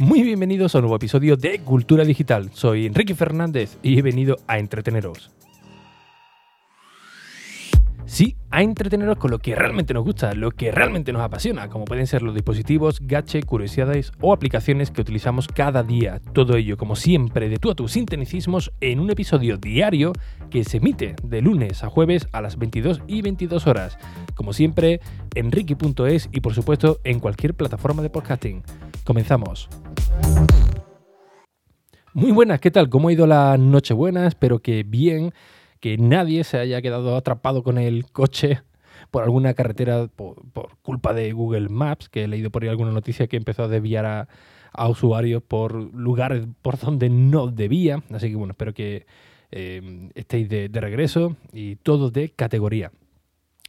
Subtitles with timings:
[0.00, 2.50] Muy bienvenidos a un nuevo episodio de Cultura Digital.
[2.52, 5.30] Soy Enrique Fernández y he venido a entreteneros.
[8.04, 11.84] Sí, a entreteneros con lo que realmente nos gusta, lo que realmente nos apasiona, como
[11.84, 16.20] pueden ser los dispositivos, gadgets, curiosidades o aplicaciones que utilizamos cada día.
[16.32, 20.12] Todo ello, como siempre, de tú a tus sinteticismos en un episodio diario
[20.50, 23.96] que se emite de lunes a jueves a las 22 y 22 horas.
[24.34, 25.00] Como siempre,
[25.36, 28.64] en Ricky.es y por supuesto en cualquier plataforma de podcasting.
[29.04, 29.68] Comenzamos.
[32.12, 32.88] Muy buenas, ¿qué tal?
[32.88, 34.28] ¿Cómo ha ido la Nochebuena?
[34.28, 35.32] Espero que bien
[35.80, 38.62] que nadie se haya quedado atrapado con el coche
[39.10, 40.36] por alguna carretera por,
[40.82, 44.06] culpa de Google Maps, que he leído por ahí alguna noticia que empezó a desviar
[44.06, 48.02] a, usuarios por lugares por donde no debía.
[48.10, 49.06] Así que bueno, espero que
[49.50, 52.90] eh, estéis de, regreso y todo de categoría.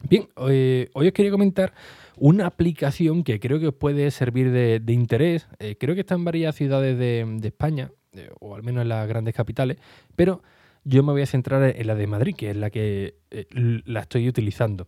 [0.07, 1.73] Bien, eh, hoy os quería comentar
[2.17, 5.47] una aplicación que creo que os puede servir de, interés.
[5.59, 7.91] Eh, creo que está en varias ciudades de, España,
[8.39, 9.77] o al menos en las grandes capitales,
[10.15, 10.41] pero
[10.85, 13.47] yo me voy a centrar en la de Madrid, que es la que eh,
[13.85, 14.87] la estoy utilizando.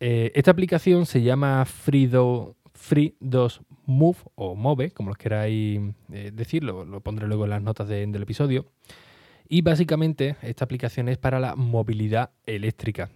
[0.00, 2.54] Eh, esta aplicación se llama Free2
[3.86, 5.80] Move o Move, como los queráis
[6.12, 8.66] eh, decirlo, lo pondré luego en las notas del episodio.
[9.48, 13.10] Y básicamente esta aplicación es para la movilidad eléctrica,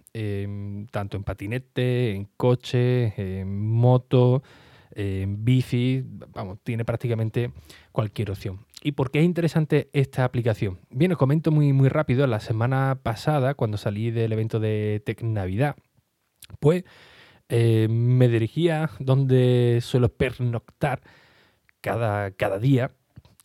[0.91, 4.41] tanto en patinete, en coche, en moto,
[4.95, 6.03] en bici,
[6.33, 7.51] vamos, tiene prácticamente
[7.91, 8.65] cualquier opción.
[8.81, 10.79] ¿Y por qué es interesante esta aplicación?
[10.89, 12.27] Bien, os comento muy, muy rápido.
[12.27, 15.75] La semana pasada, cuando salí del evento de Tech Navidad,
[16.59, 16.83] pues
[17.47, 21.01] eh, me dirigía donde suelo pernoctar
[21.81, 22.91] cada, cada día.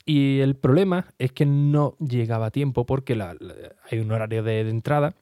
[0.08, 3.12] Y el problema es que no llegaba a tiempo porque
[3.90, 5.12] hay un horario de, entrada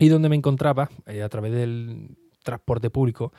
[0.00, 3.32] y donde me encontraba, eh, a través del transporte público,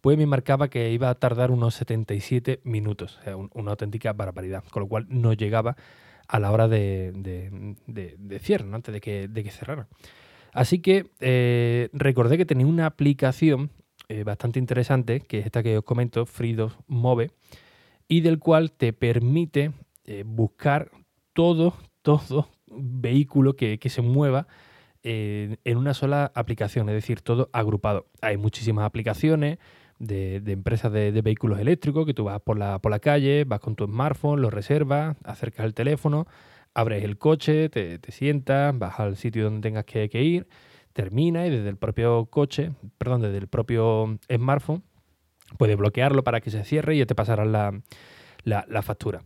[0.00, 4.64] pues me marcaba que iba a tardar unos 77 minutos, o sea, una auténtica barbaridad,
[4.70, 5.76] con lo cual no llegaba
[6.28, 7.76] a la hora de,
[8.40, 9.86] cierre, antes de que, de que cerrara.
[10.54, 13.70] Así que eh, recordé que tenía una aplicación
[14.08, 17.32] eh, bastante interesante, que es esta que os comento, Fridos Move,
[18.08, 19.72] y del cual te permite
[20.04, 20.90] eh, buscar
[21.32, 24.46] todo, todo vehículo que, que se mueva
[25.04, 28.06] en una sola aplicación, es decir, todo agrupado.
[28.20, 29.58] Hay muchísimas aplicaciones,
[30.02, 33.76] de, empresas de, vehículos eléctricos, que tú vas por la, por la calle, vas con
[33.76, 36.26] tu smartphone, lo reservas, acercas el teléfono,
[36.74, 40.48] abres el coche, te, sientas, vas al sitio donde tengas que, ir,
[40.92, 44.82] termina y desde el propio coche, perdón, desde el propio smartphone,
[45.56, 49.22] puedes bloquearlo para que se cierre y ya te pasarán la, factura.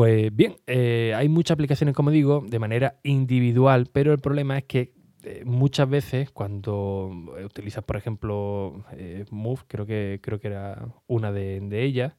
[0.00, 4.64] Pues bien, eh, hay muchas aplicaciones, como digo, de manera individual, pero el problema es
[4.64, 4.94] que
[5.24, 7.10] eh, muchas veces cuando
[7.44, 12.14] utilizas, por ejemplo, eh, Move, creo que, creo que era una de, ellas,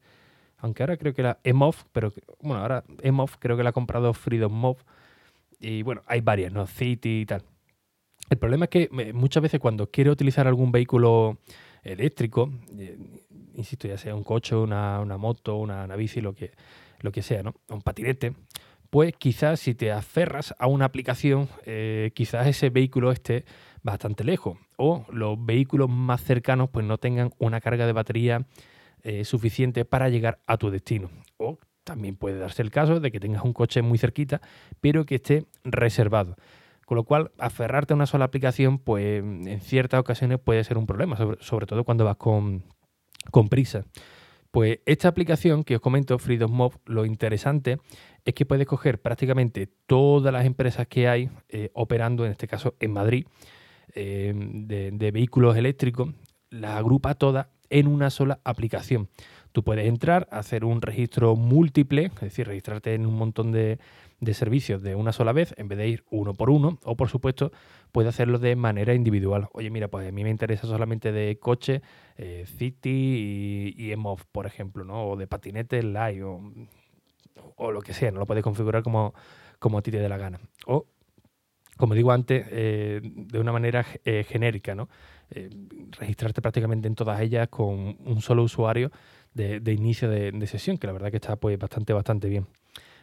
[0.58, 4.14] aunque ahora creo que era Emov, pero bueno, ahora Emov creo que la ha comprado
[4.14, 4.78] Freedom Move.
[5.58, 6.68] Y bueno, hay varias, ¿no?
[6.68, 7.42] City y tal.
[8.30, 11.38] El problema es que muchas veces cuando quiero utilizar algún vehículo
[11.82, 12.48] eléctrico,
[13.54, 16.52] insisto, ya sea un coche, una, una moto, una, una, bici, lo que,
[17.00, 17.54] lo que sea, ¿no?
[17.68, 18.34] Un patinete,
[18.90, 23.44] pues quizás si te aferras a una aplicación, eh, quizás ese vehículo esté
[23.82, 28.46] bastante lejos o los vehículos más cercanos pues no tengan una carga de batería
[29.02, 31.10] eh, suficiente para llegar a tu destino.
[31.36, 34.40] O también puede darse el caso de que tengas un coche muy cerquita,
[34.80, 36.36] pero que esté reservado.
[36.84, 40.86] Con lo cual, aferrarte a una sola aplicación, pues en ciertas ocasiones puede ser un
[40.86, 42.64] problema, sobre, todo cuando vas con,
[43.30, 43.84] con prisa.
[44.50, 47.78] Pues esta aplicación que os comento, Freedom Mob, lo interesante
[48.24, 52.74] es que puedes coger prácticamente todas las empresas que hay eh, operando, en este caso
[52.78, 53.26] en Madrid,
[53.94, 56.10] eh, de, vehículos eléctricos,
[56.50, 59.08] las agrupa todas en una sola aplicación.
[59.52, 63.78] Tú puedes entrar, hacer un registro múltiple, es decir, registrarte en un montón de,
[64.32, 67.52] servicios de una sola vez en vez de ir uno por uno, o por supuesto,
[67.90, 69.48] puedes hacerlo de manera individual.
[69.52, 71.82] Oye, mira, pues a mí me interesa solamente de coche,
[72.16, 75.08] eh, City y, EMOV, por ejemplo, ¿no?
[75.08, 79.14] O de patinete Live, o, lo que sea, no lo puedes configurar como,
[79.58, 80.40] como a ti te dé la gana.
[80.66, 80.86] O,
[81.76, 84.88] como digo antes, eh, de una manera eh, genérica, ¿no?
[85.98, 88.92] registrarte prácticamente en todas ellas con un solo usuario
[89.34, 92.46] de, inicio de, sesión, que la verdad que está pues bastante, bastante bien.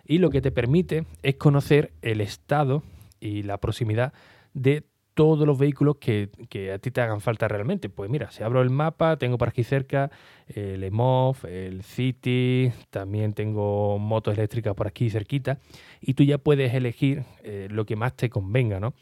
[0.05, 2.83] Y lo que te permite es conocer el estado
[3.19, 4.13] y la proximidad
[4.53, 4.83] de
[5.19, 6.29] todos los vehículos que,
[6.73, 7.89] a ti te hagan falta realmente.
[7.89, 10.09] Pues mira, si abro el mapa, tengo por aquí cerca
[10.47, 15.59] el EMOV, el City, también tengo motos eléctricas por aquí cerquita,
[15.99, 18.93] y tú ya puedes elegir eh, lo que más te convenga, ¿no?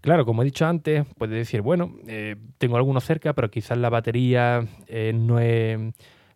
[0.00, 3.90] Claro, como he dicho antes, puedes decir, bueno, eh, tengo algunos cerca, pero quizás la
[3.90, 5.78] batería eh, no es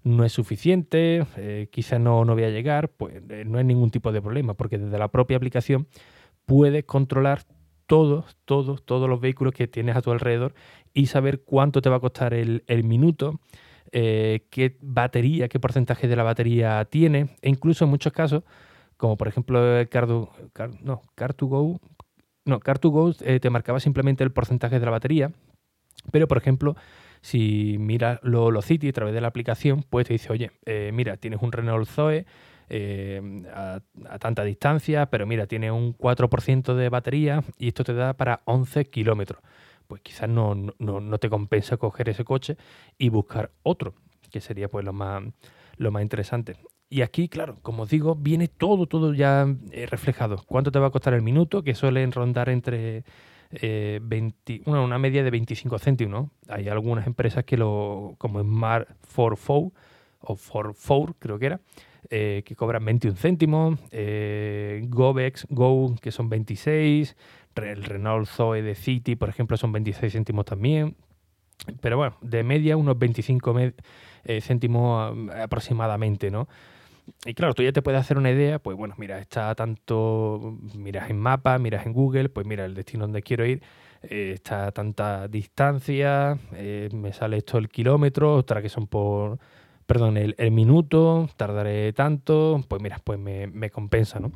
[0.06, 3.90] no es suficiente, eh, quizás no, no voy a llegar, pues eh, no hay ningún
[3.90, 5.88] tipo de problema, porque desde la propia aplicación
[6.44, 7.42] puedes controlar
[7.86, 10.54] todos, todos, todos los vehículos que tienes a tu alrededor
[10.94, 13.40] y saber cuánto te va a costar el, minuto,
[13.90, 18.44] eh, qué batería, qué porcentaje de la batería tiene, e incluso en muchos casos,
[18.96, 20.30] como por ejemplo el Car, no,
[21.16, 21.80] Car2Go,
[22.44, 25.32] no, Car2Go te marcaba simplemente el porcentaje de la batería,
[26.12, 26.76] pero por ejemplo,
[27.26, 31.17] si miras los City a través de la aplicación, pues te dice, oye, eh, mira,
[31.17, 32.25] tienes un Renault Zoe
[32.69, 33.81] eh, a,
[34.20, 38.84] tanta distancia, pero mira, tiene un 4% de batería y esto te da para 11
[38.84, 39.43] kilómetros.
[39.88, 42.56] Pues quizás no, no, te compensa coger ese coche
[42.96, 43.94] y buscar otro,
[44.31, 45.25] que sería pues lo más,
[45.78, 46.55] lo más interesante.
[46.88, 50.44] Y aquí, claro, como os digo, viene todo, todo ya eh, reflejado.
[50.46, 51.64] ¿Cuánto te va a costar el minuto?
[51.64, 53.02] Que suelen rondar entre
[53.52, 54.00] eh,
[54.66, 56.31] una media de 25 céntimos.
[56.48, 59.72] Hay algunas empresas que lo, como Smart for Four,
[60.20, 61.60] o for Four creo que era,
[62.10, 67.16] eh, que cobran 21 céntimos, eh, Govex Go, que son 26,
[67.56, 70.96] el Renault Zoe de City, por ejemplo, son 26 céntimos también.
[71.81, 76.49] Pero bueno, de media unos 25 eh, céntimos aproximadamente, ¿no?
[77.24, 81.10] Y claro, tú ya te puedes hacer una idea, pues bueno, mira, está tanto, miras
[81.10, 83.62] en mapa, miras en Google, pues mira, el destino donde quiero ir
[84.02, 89.38] eh, está a tanta distancia, eh, me sale esto el kilómetro, otra que son por,
[89.86, 94.32] perdón, el, minuto, tardaré tanto, pues mira, pues me, compensa, ¿no?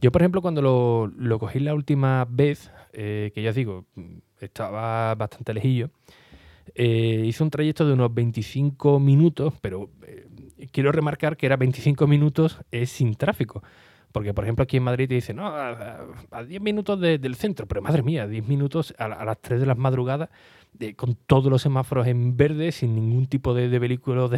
[0.00, 3.84] Yo, por ejemplo, cuando lo, cogí la última vez, eh, que ya os digo,
[4.40, 5.90] estaba bastante lejillo,
[6.74, 9.88] hice un trayecto de unos 25 minutos, pero
[10.72, 13.62] quiero remarcar que era 25 minutos es sin tráfico.
[14.12, 17.82] Porque, por ejemplo, aquí en Madrid te dicen, no, a, 10 minutos del centro, pero
[17.82, 20.30] madre mía, 10 minutos a, las 3 de las madrugadas,
[20.96, 24.30] con todos los semáforos en verde, sin ningún tipo de, vehículo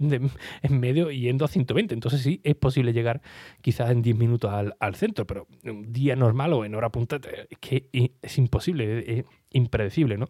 [0.00, 1.94] en medio yendo a 120.
[1.94, 3.22] Entonces sí, es posible llegar
[3.60, 7.58] quizás en 10 minutos al, centro, pero un día normal o en hora punta es
[7.58, 7.88] que
[8.20, 10.28] es imposible, es impredecible, ¿no?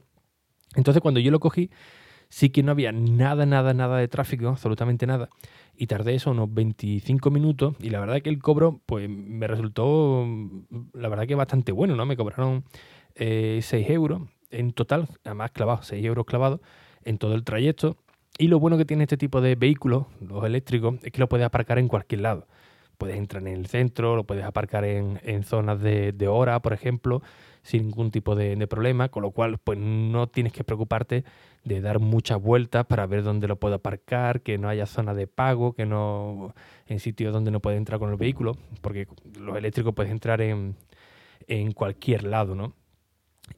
[0.77, 1.71] Entonces cuando yo lo cogí,
[2.31, 5.29] sí que no había nada, nada, nada de tráfico, absolutamente nada.
[5.77, 10.27] Y tardé eso unos 25 minutos y la verdad que el cobro pues me resultó,
[10.95, 12.07] la verdad que bastante bueno, ¿no?
[12.07, 12.65] Me cobraron
[13.17, 16.61] 6 eh, euros en total, además clavado, 6 euros clavados
[17.05, 17.97] en todo el trayecto.
[18.39, 21.45] Y lo bueno que tiene este tipo de vehículos, los eléctricos, es que lo puedes
[21.45, 22.47] aparcar en cualquier lado.
[22.97, 27.23] Puedes entrar en el centro, lo puedes aparcar en, zonas de, de, hora, por ejemplo,
[27.63, 31.25] sin ningún tipo de, problema, con lo cual pues no tienes que preocuparte
[31.65, 35.27] de dar muchas vueltas para ver dónde lo puedo aparcar, que no haya zona de
[35.27, 36.55] pago, que no
[36.87, 39.07] en sitios donde no puede entrar con el vehículo, porque
[39.39, 40.77] los eléctricos puedes entrar en,
[41.47, 42.75] en cualquier lado, ¿no?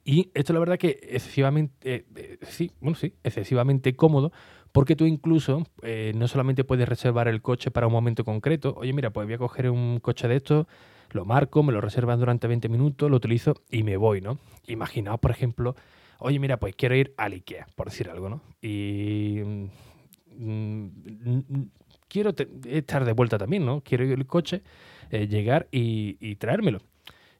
[0.03, 4.31] Y esto la verdad que excesivamente, eh, eh, sí, bueno, sí, excesivamente cómodo,
[4.73, 8.91] porque tú incluso eh, no solamente puedes reservar el coche para un momento concreto, oye,
[8.91, 10.65] mira, pues voy a coger un coche de estos,
[11.11, 14.39] lo marco, me lo reservan durante 20 minutos, lo utilizo y me voy, ¿no?
[14.67, 15.75] Imaginaos, por ejemplo,
[16.17, 18.41] oye, mira, pues quiero ir al IKEA, por decir algo, ¿no?
[18.63, 19.69] Y mm,
[20.39, 20.89] mm,
[22.07, 22.33] quiero
[22.65, 23.81] estar de vuelta también, ¿no?
[23.81, 24.63] Quiero ir el coche,
[25.11, 26.79] eh, llegar y, traérmelo.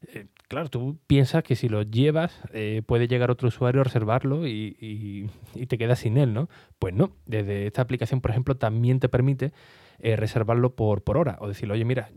[0.06, 4.46] Eh, claro, tú piensas que si lo llevas eh, puede llegar otro usuario a reservarlo
[4.46, 5.28] y,
[5.68, 6.48] te quedas sin él, ¿no?
[6.78, 9.52] Pues no, desde esta aplicación, por ejemplo, también te permite
[10.00, 12.10] reservarlo por, por hora o decirle, oye, mira,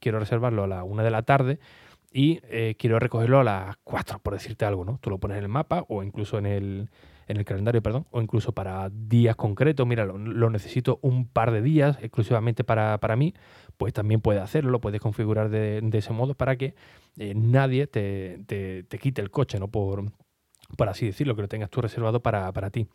[0.00, 1.58] quiero reservarlo a la una de la tarde
[2.12, 4.98] y eh, quiero recogerlo a las 4, por decirte algo, ¿no?
[5.00, 6.90] Tú lo pones en el mapa o incluso en el,
[7.26, 11.60] en el calendario, perdón, o incluso para días concretos, mira, lo, necesito un par de
[11.62, 13.34] días exclusivamente para, mí,
[13.76, 16.74] pues también puedes hacerlo, lo puedes configurar de, ese modo para que
[17.18, 19.68] eh, nadie te, te, te, quite el coche, ¿no?
[19.68, 20.04] Por,
[20.76, 22.86] por así decirlo, que lo tengas tú reservado para, para ti.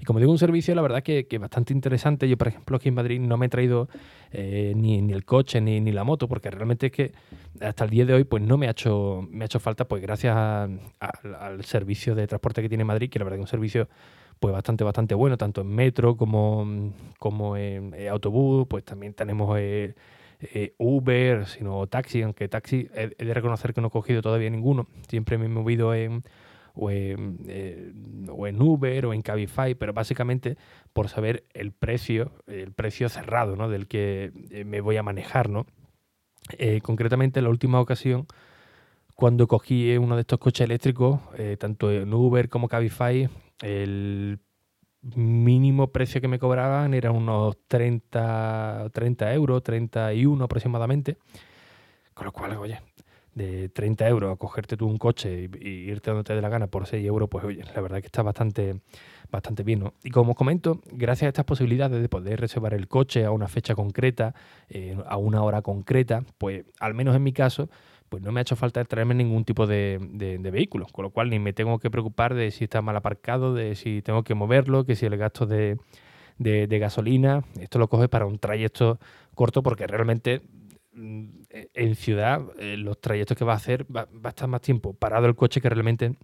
[0.00, 2.28] Y como digo, un servicio, la verdad que, que bastante interesante.
[2.28, 3.88] Yo, por ejemplo, aquí en Madrid no me he traído
[4.30, 7.12] eh, ni, ni, el coche ni, ni, la moto, porque realmente es que
[7.60, 10.00] hasta el día de hoy pues no me ha hecho, me ha hecho falta, pues
[10.00, 13.88] gracias al servicio de transporte que tiene Madrid, que la verdad es un servicio
[14.38, 19.58] pues bastante, bastante bueno, tanto en metro como, como en, autobús, pues también tenemos...
[19.58, 19.94] Eh,
[20.40, 24.86] eh, Uber, sino taxi, aunque taxi he, de reconocer que no he cogido todavía ninguno.
[25.08, 26.22] Siempre me he movido en,
[26.90, 27.92] eh,
[28.30, 30.56] o en, Uber o en Cabify, pero básicamente
[30.92, 33.68] por saber el precio, el precio cerrado ¿no?
[33.68, 35.50] del que eh, me voy a manejar.
[35.50, 35.66] ¿no?
[36.58, 38.26] Eh, concretamente, en la última ocasión,
[39.14, 41.20] cuando cogí uno de estos coches eléctricos,
[41.58, 43.28] tanto en Uber como Cabify,
[43.62, 44.38] el
[45.02, 51.18] mínimo precio que me cobraban era unos 30, 30 euros, 31 aproximadamente.
[52.14, 52.80] Con lo cual, oye,
[53.38, 56.66] de 30 euros a cogerte tú un coche y, irte donde te dé la gana
[56.66, 58.80] por 6 euros, pues oye, la verdad que está bastante,
[59.30, 59.90] bastante bien.
[60.02, 63.48] Y como os comento, gracias a estas posibilidades de poder reservar el coche a una
[63.48, 64.34] fecha concreta,
[64.68, 67.70] eh, a una hora concreta, pues al menos en mi caso,
[68.08, 69.98] pues no me ha hecho falta traerme ningún tipo de,
[70.52, 73.76] vehículo, con lo cual ni me tengo que preocupar de si está mal aparcado, de
[73.76, 75.78] si tengo que moverlo, que si el gasto de,
[76.38, 78.98] gasolina, esto lo coge para un trayecto
[79.34, 80.42] corto porque realmente
[80.98, 85.26] en ciudad eh, los trayectos que va a hacer va, a estar más tiempo parado
[85.26, 86.16] el coche que realmente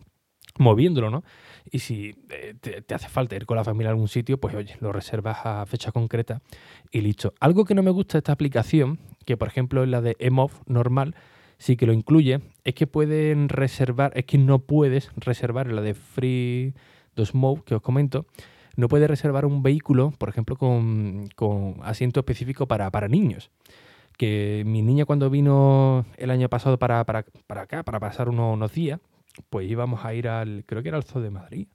[0.58, 1.24] moviéndolo, ¿no?
[1.70, 4.76] Y si eh, te, hace falta ir con la familia a algún sitio, pues oye,
[4.80, 6.42] lo reservas a fecha concreta
[6.92, 7.34] y listo.
[7.40, 10.52] Algo que no me gusta de esta aplicación, que por ejemplo es la de EMOV
[10.66, 11.16] normal,
[11.58, 15.94] sí que lo incluye, es que pueden reservar, es que no puedes reservar la de
[15.94, 16.74] Free
[17.16, 18.26] 2 Move que os comento,
[18.76, 21.30] no puedes reservar un vehículo, por ejemplo, con,
[21.82, 23.50] asiento específico para, niños.
[24.16, 29.00] Que mi niña cuando vino el año pasado para, acá, para pasar unos, días,
[29.50, 31.68] pues íbamos a ir al, creo que era al Zoo de Madrid.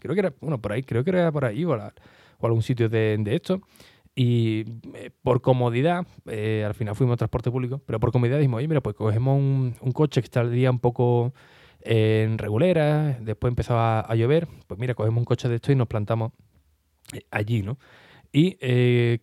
[0.00, 1.72] Creo que era, bueno, por ahí, creo que era por ahí o,
[2.42, 3.60] algún sitio de, de esto.
[4.16, 4.64] Y
[4.94, 8.80] eh, por comodidad, eh, al final fuimos transporte público, pero por comodidad dijimos, oye, mira,
[8.80, 11.34] pues cogemos un, coche que está el día un poco
[11.80, 15.88] en regulera, después empezó a, llover, pues mira, cogemos un coche de esto y nos
[15.88, 16.32] plantamos
[17.12, 17.76] eh, allí, ¿no?
[18.32, 19.18] Y eh,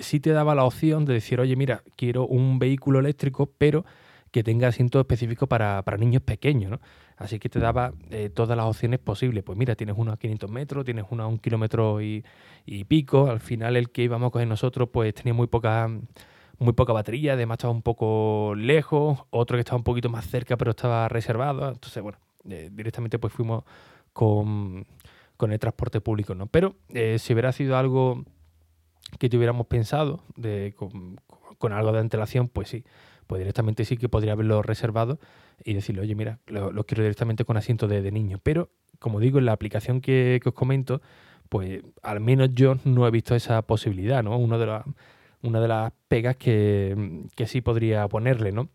[0.00, 3.84] sí te daba la opción de decir, oye, mira, quiero un vehículo eléctrico, pero
[4.30, 6.80] que tenga asientos específicos para, para niños pequeños, ¿no?
[7.20, 9.44] Así que te daba eh, todas las opciones posibles.
[9.44, 12.24] Pues mira, tienes uno a 500 metros, tienes uno a un kilómetro y,
[12.88, 13.28] pico.
[13.28, 15.90] Al final el que íbamos a coger nosotros pues tenía muy poca,
[16.58, 19.18] muy poca batería, además estaba un poco lejos.
[19.28, 21.68] Otro que estaba un poquito más cerca pero estaba reservado.
[21.68, 23.64] Entonces, bueno, eh, directamente pues fuimos
[24.14, 24.86] con,
[25.38, 26.46] el transporte público, ¿no?
[26.46, 28.24] Pero eh, si hubiera sido algo
[29.18, 32.84] que tuviéramos pensado de, con, algo de antelación, pues sí
[33.26, 35.20] pues directamente sí que podría haberlo reservado
[35.64, 38.40] y decirle, oye, mira, lo, quiero directamente con asiento de, niño.
[38.42, 41.00] Pero, como digo, en la aplicación que, os comento,
[41.48, 44.36] pues al menos yo no he visto esa posibilidad, ¿no?
[44.36, 44.82] Uno de
[45.42, 48.68] una de las pegas que, que sí podría ponerle, ¿no?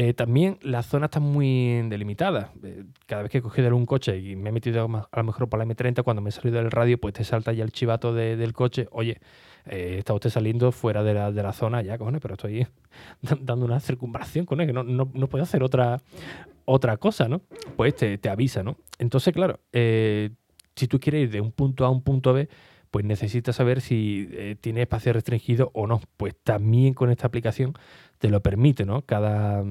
[0.00, 2.52] Eh, también la zona está muy delimitada.
[2.62, 5.48] Eh, cada vez que he cogido un coche y me he metido a lo mejor
[5.48, 8.14] por la M30, cuando me he salido del radio, pues te salta ya el chivato
[8.14, 8.86] del coche.
[8.92, 9.18] Oye,
[9.66, 12.64] eh, está usted saliendo fuera de la, de la zona ya, cojones, pero estoy
[13.40, 16.00] dando una circunvalación con él, que no, no, puedo hacer otra,
[16.64, 17.40] otra cosa, ¿no?
[17.76, 18.76] Pues te, te avisa, ¿no?
[19.00, 22.48] Entonces, claro, si tú quieres ir de un punto A a un punto B,
[22.90, 26.00] pues necesitas saber si eh, tiene espacio restringido o no.
[26.16, 27.74] Pues también con esta aplicación
[28.18, 29.02] te lo permite, ¿no?
[29.02, 29.64] Cada,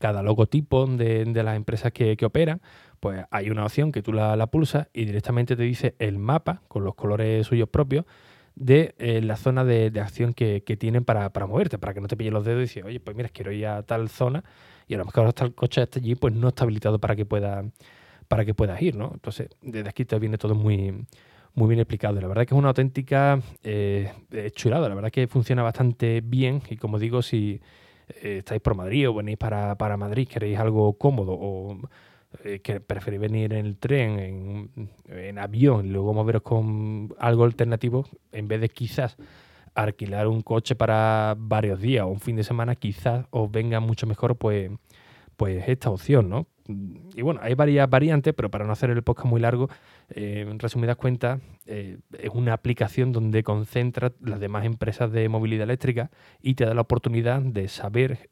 [0.00, 2.60] cada logotipo de, de las empresas que, que, operan,
[3.00, 6.62] pues hay una opción que tú la, la pulsas y directamente te dice el mapa
[6.68, 8.04] con los colores suyos propios
[8.54, 12.34] de eh, la zona de, acción que, tienen para, moverte, para que no te pillen
[12.34, 14.44] los dedos y dices, oye, pues mira, quiero ir a tal zona
[14.86, 17.24] y a lo mejor hasta el coche está allí, pues no está habilitado para que
[17.26, 17.64] pueda
[18.28, 19.10] para que puedas ir, ¿no?
[19.12, 21.06] Entonces, desde aquí te viene todo muy,
[21.54, 22.20] muy bien explicado.
[22.20, 24.12] La verdad que es una auténtica eh,
[24.54, 27.60] chulada, la verdad que funciona bastante bien y como digo, si
[28.22, 31.78] eh, estáis por Madrid o venís para, para Madrid, queréis algo cómodo o
[32.44, 38.06] eh, que preferís venir en el tren, en, en avión, luego moveros con algo alternativo,
[38.32, 39.16] en vez de quizás
[39.74, 44.06] alquilar un coche para varios días o un fin de semana, quizás os venga mucho
[44.06, 44.70] mejor pues,
[45.36, 46.46] pues esta opción, ¿no?
[46.66, 49.68] Y bueno, hay varias variantes, pero para no hacer el podcast muy largo,
[50.08, 55.64] eh, en resumidas cuentas, eh, es una aplicación donde concentra las demás empresas de movilidad
[55.64, 56.10] eléctrica
[56.40, 58.30] y te da la oportunidad de saber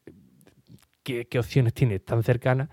[1.03, 2.69] qué, opciones tienes tan cercanas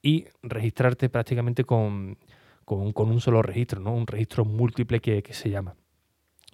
[0.00, 2.16] y registrarte prácticamente con,
[2.66, 3.94] un solo registro, ¿no?
[3.94, 5.74] un registro múltiple que, se llama.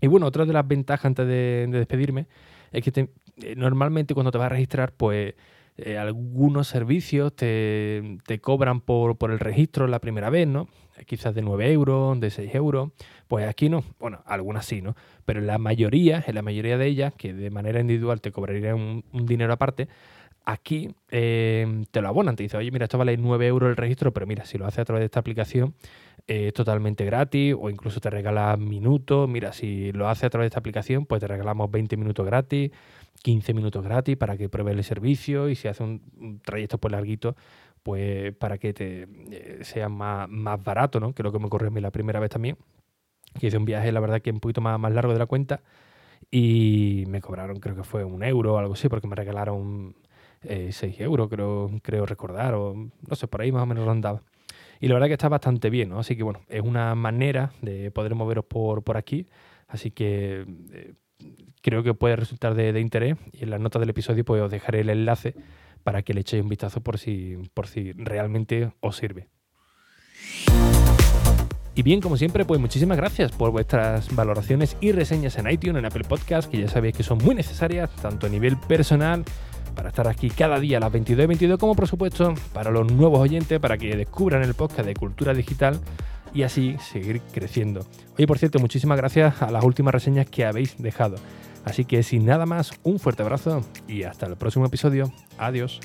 [0.00, 2.26] Y bueno, otra de las ventajas antes de, despedirme
[2.72, 3.08] es que
[3.42, 5.34] eh, normalmente cuando te vas a registrar, pues
[5.78, 10.68] eh, algunos servicios te, cobran por, por, el registro la primera vez, ¿no?
[11.06, 12.90] Quizás de 9 euros, de 6 euros.
[13.28, 13.84] Pues aquí no.
[14.00, 14.96] Bueno, algunas sí, ¿no?
[15.24, 19.04] Pero en la mayoría, en la mayoría de ellas, que de manera individual te cobrarían
[19.12, 19.88] un dinero aparte,
[20.48, 24.14] Aquí em, te lo abonan, te dice, oye, mira, esto vale 9 euros el registro,
[24.14, 25.74] pero mira, si lo haces a través de esta aplicación
[26.26, 29.28] eh, es totalmente gratis o incluso te regala minutos.
[29.28, 32.70] Mira, si lo haces a través de esta aplicación, pues te regalamos 20 minutos gratis,
[33.22, 37.36] 15 minutos gratis para que pruebes el servicio y si haces un, trayecto pues larguito,
[37.82, 41.12] pues para que te eh, sea más, más barato, ¿no?
[41.14, 42.56] Que lo que me ocurrió a mí la primera vez también,
[43.38, 45.62] que hice un viaje, la verdad, que un poquito más, más largo de la cuenta
[46.30, 49.96] y me cobraron, creo que fue un euro o algo así, porque me regalaron
[50.42, 53.90] eh, 6 euros, creo, creo recordar, o no sé, por ahí más o menos lo
[53.90, 54.22] andaba.
[54.80, 55.98] Y la verdad que está bastante bien, ¿no?
[55.98, 59.26] Así que bueno, es una manera de poder moveros por, por aquí.
[59.66, 60.94] Así que, eh,
[61.62, 64.80] creo que puede resultar de, interés y en las notas del episodio pues os dejaré
[64.80, 65.34] el enlace
[65.84, 69.28] para que le echéis un vistazo por si, por si realmente os sirve.
[71.74, 75.84] Y bien, como siempre, pues muchísimas gracias por vuestras valoraciones y reseñas en iTunes, en
[75.84, 79.24] Apple Podcast, que ya sabéis que son muy necesarias, tanto a nivel personal,
[79.76, 82.90] para estar aquí cada día a las 22 y 22, como por supuesto para los
[82.90, 85.78] nuevos oyentes, para que descubran el podcast de Cultura Digital
[86.34, 87.86] y así seguir creciendo.
[88.16, 91.16] Oye, por cierto, muchísimas gracias a las últimas reseñas que habéis dejado.
[91.64, 95.12] Así que sin nada más, un fuerte abrazo y hasta el próximo episodio.
[95.38, 95.80] Adiós.